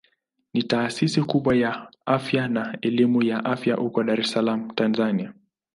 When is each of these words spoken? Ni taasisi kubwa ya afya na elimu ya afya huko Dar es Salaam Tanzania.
Ni 0.53 0.63
taasisi 0.63 1.21
kubwa 1.21 1.55
ya 1.55 1.89
afya 2.05 2.47
na 2.47 2.77
elimu 2.81 3.23
ya 3.23 3.45
afya 3.45 3.75
huko 3.75 4.03
Dar 4.03 4.19
es 4.19 4.31
Salaam 4.31 4.69
Tanzania. 4.75 5.33